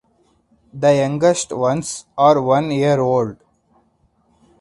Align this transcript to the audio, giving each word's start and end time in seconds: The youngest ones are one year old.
The 0.73 0.95
youngest 0.95 1.51
ones 1.53 2.07
are 2.17 2.41
one 2.41 2.71
year 2.71 2.99
old. 2.99 3.37